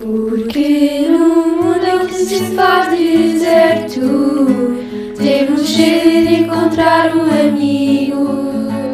[0.00, 4.00] Porque no mundo que se faz deserto,
[5.14, 8.16] temos sede de encontrar um amigo.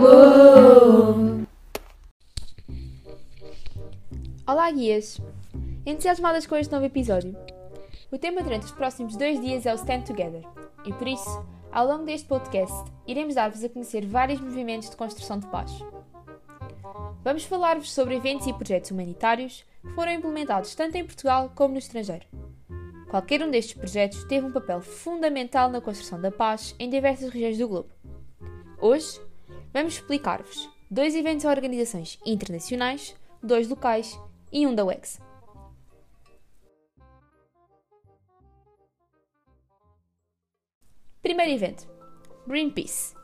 [0.02, 1.46] Oh.
[4.50, 5.20] Olá, guias!
[5.86, 7.36] Entusiasmadas com este novo episódio?
[8.10, 10.42] O tema durante os próximos dois dias é o Stand Together,
[10.84, 12.74] e por isso, ao longo deste podcast,
[13.06, 15.70] iremos dar-vos a conhecer vários movimentos de construção de paz.
[17.22, 21.78] Vamos falar-vos sobre eventos e projetos humanitários que foram implementados tanto em Portugal como no
[21.78, 22.26] estrangeiro.
[23.10, 27.58] Qualquer um destes projetos teve um papel fundamental na construção da paz em diversas regiões
[27.58, 27.90] do globo.
[28.80, 29.20] Hoje,
[29.72, 34.18] vamos explicar-vos dois eventos ou organizações internacionais, dois locais
[34.52, 35.20] e um da UEX.
[41.22, 41.88] Primeiro evento:
[42.46, 43.16] Greenpeace.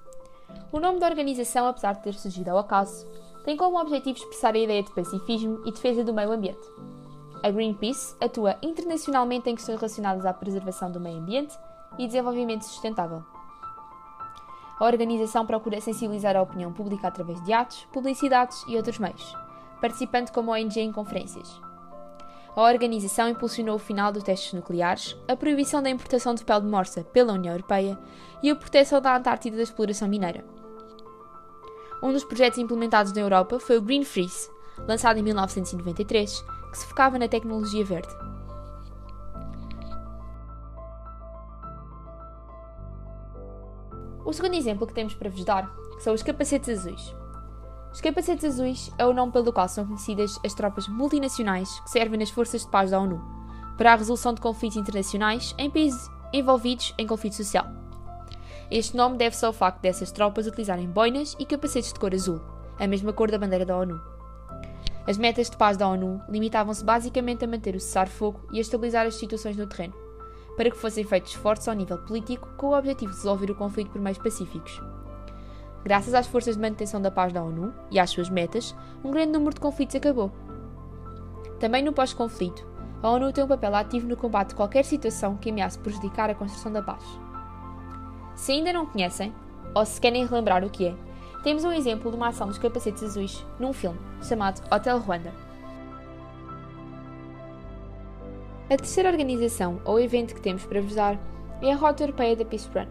[0.73, 3.07] O nome da organização, apesar de ter surgido ao acaso,
[3.45, 6.67] tem como objetivo expressar a ideia de pacifismo e defesa do meio ambiente.
[7.43, 11.59] A Greenpeace atua internacionalmente em questões relacionadas à preservação do meio ambiente
[11.99, 13.25] e desenvolvimento sustentável.
[14.79, 19.37] A organização procura sensibilizar a opinião pública através de atos, publicidades e outros meios,
[19.81, 21.61] participando como ONG em conferências.
[22.55, 26.67] A organização impulsionou o final dos testes nucleares, a proibição da importação de pele de
[26.67, 27.99] morsa pela União Europeia
[28.43, 30.45] e a proteção da Antártida da exploração mineira.
[32.03, 34.51] Um dos projetos implementados na Europa foi o Green Freeze,
[34.89, 38.09] lançado em 1993, que se focava na tecnologia verde.
[44.25, 47.15] O segundo exemplo que temos para vos dar são os capacetes azuis.
[47.93, 52.19] Os capacetes azuis é o nome pelo qual são conhecidas as tropas multinacionais que servem
[52.19, 53.23] nas forças de paz da ONU
[53.77, 57.82] para a resolução de conflitos internacionais em países envolvidos em conflito social.
[58.75, 62.41] Este nome deve-se ao facto dessas tropas utilizarem boinas e capacetes de cor azul,
[62.79, 64.01] a mesma cor da bandeira da ONU.
[65.07, 69.07] As metas de paz da ONU limitavam-se basicamente a manter o cessar-fogo e a estabilizar
[69.07, 69.93] as situações no terreno,
[70.57, 73.91] para que fossem feitos esforços ao nível político com o objetivo de resolver o conflito
[73.91, 74.81] por meios pacíficos.
[75.85, 78.75] Graças às forças de manutenção da paz da ONU e às suas metas,
[79.05, 80.33] um grande número de conflitos acabou.
[81.61, 82.67] Também no pós-conflito,
[83.03, 86.35] a ONU tem um papel ativo no combate de qualquer situação que ameace prejudicar a
[86.35, 87.05] construção da paz.
[88.35, 89.33] Se ainda não conhecem,
[89.75, 90.95] ou se querem relembrar o que é,
[91.43, 95.33] temos um exemplo de uma ação dos capacetes azuis num filme chamado Hotel Rwanda.
[98.71, 101.19] A terceira organização ou evento que temos para vos dar
[101.61, 102.87] é a Rota Europeia da Peace Run.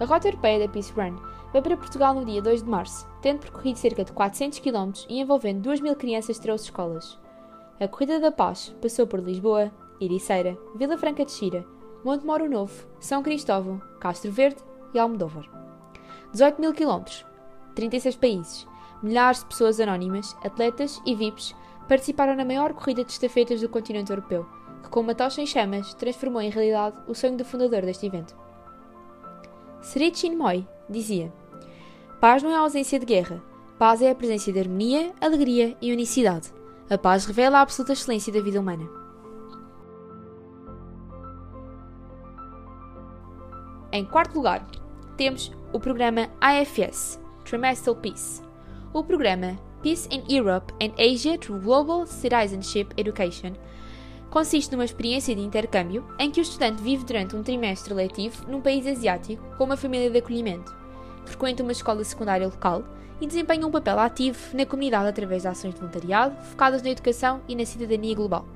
[0.00, 1.16] A Rota Europeia da Peace Run
[1.52, 5.20] vai para Portugal no dia 2 de março, tendo percorrido cerca de 400 km e
[5.20, 7.18] envolvendo 2 mil crianças de 13 escolas.
[7.78, 11.64] A Corrida da Paz passou por Lisboa, Ericeira, Vila Franca de Xira,
[12.02, 14.62] Monte Moro Novo, São Cristóvão, Castro Verde
[14.94, 15.44] e Almodóvar.
[16.32, 17.26] 18 mil quilómetros,
[17.74, 18.66] 36 países,
[19.02, 21.54] milhares de pessoas anónimas, atletas e VIPs
[21.86, 24.46] participaram na maior corrida de estafetas do continente europeu,
[24.82, 28.34] que com uma tocha em chamas transformou em realidade o sonho do fundador deste evento.
[29.82, 31.30] Sri Chinmoy dizia:
[32.18, 33.42] Paz não é a ausência de guerra,
[33.78, 36.50] paz é a presença de harmonia, alegria e unicidade.
[36.88, 38.99] A paz revela a absoluta excelência da vida humana.
[43.92, 44.64] Em quarto lugar,
[45.16, 48.40] temos o programa IFS, Trimestral Peace.
[48.92, 53.54] O programa Peace in Europe and Asia through Global Citizenship Education
[54.30, 58.60] consiste numa experiência de intercâmbio em que o estudante vive durante um trimestre letivo num
[58.60, 60.72] país asiático com uma família de acolhimento,
[61.24, 62.84] frequenta uma escola secundária local
[63.20, 67.40] e desempenha um papel ativo na comunidade através de ações de voluntariado focadas na educação
[67.48, 68.46] e na cidadania global.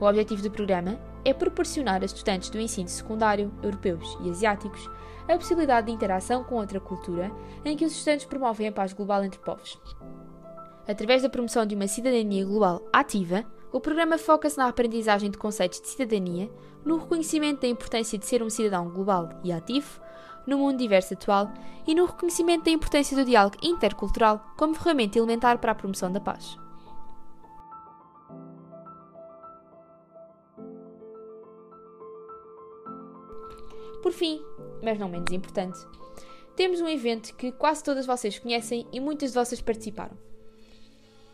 [0.00, 0.96] O objetivo do programa
[1.28, 4.88] é proporcionar a estudantes do ensino secundário, europeus e asiáticos,
[5.28, 7.30] a possibilidade de interação com outra cultura
[7.66, 9.78] em que os estudantes promovem a paz global entre povos.
[10.88, 15.82] Através da promoção de uma cidadania global ativa, o programa foca-se na aprendizagem de conceitos
[15.82, 16.50] de cidadania,
[16.82, 20.00] no reconhecimento da importância de ser um cidadão global e ativo,
[20.46, 21.52] no mundo diverso atual
[21.86, 26.20] e no reconhecimento da importância do diálogo intercultural como ferramenta elementar para a promoção da
[26.20, 26.56] paz.
[34.02, 34.40] Por fim,
[34.82, 35.78] mas não menos importante,
[36.56, 40.16] temos um evento que quase todas vocês conhecem e muitas de vocês participaram.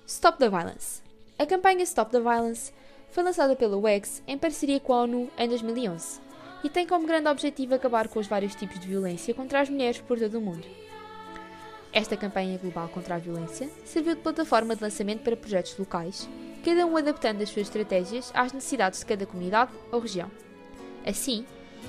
[0.07, 1.03] Stop the Violence.
[1.39, 2.73] A campanha Stop the Violence
[3.11, 6.21] foi lançada pela UEX em parceria com a ONU em 2011
[6.63, 10.01] e tem como grande objetivo acabar com os vários tipos de violência contra as mulheres
[10.01, 10.67] por todo o mundo.
[11.93, 16.29] Esta campanha global contra a violência serviu de plataforma de lançamento para projetos locais,
[16.65, 20.31] cada um adaptando as suas estratégias às necessidades de cada comunidade ou região.
[21.07, 21.47] Assim,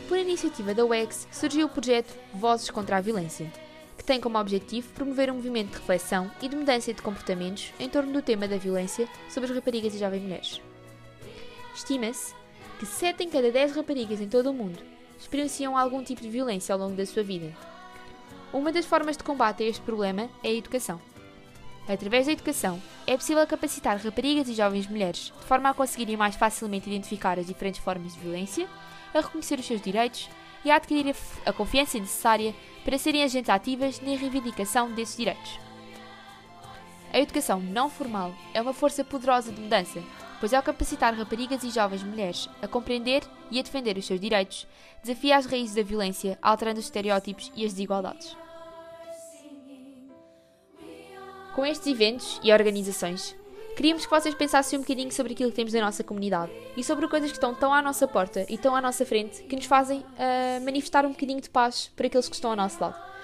[0.08, 3.52] por iniciativa da UEX, surgiu o projeto Vozes contra a Violência,
[3.98, 7.90] que tem como objetivo promover um movimento de reflexão e de mudança de comportamentos em
[7.90, 10.62] torno do tema da violência sobre as raparigas e jovens mulheres.
[11.74, 12.34] Estima-se
[12.80, 14.80] que 7 em cada 10 raparigas em todo o mundo
[15.20, 17.56] experienciam algum tipo de violência ao longo da sua vida.
[18.54, 21.02] Uma das formas de combate a este problema é a educação.
[21.88, 26.36] Através da educação, é possível capacitar raparigas e jovens mulheres de forma a conseguirem mais
[26.36, 28.68] facilmente identificar as diferentes formas de violência,
[29.18, 30.30] a reconhecer os seus direitos
[30.64, 31.16] e a adquirir
[31.46, 32.54] a, confiança necessária
[32.84, 35.60] para serem agentes ativas na reivindicação desses direitos.
[37.14, 40.04] A educação não formal é uma força poderosa de mudança,
[40.40, 44.68] pois ao capacitar raparigas e jovens mulheres a compreender e a defender os seus direitos,
[45.02, 48.36] desafia as raízes da violência, alterando os estereótipos e as desigualdades.
[51.56, 53.34] Com estes eventos e organizações,
[53.76, 57.08] queríamos que vocês pensassem um bocadinho sobre aquilo que temos na nossa comunidade e sobre
[57.08, 60.00] coisas que estão tão à nossa porta e tão à nossa frente que nos fazem
[60.00, 63.15] uh, manifestar um bocadinho de paz para aqueles que estão ao nosso lado.